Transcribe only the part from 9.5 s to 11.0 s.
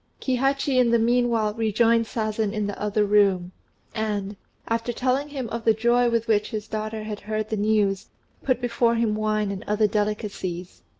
and other delicacies.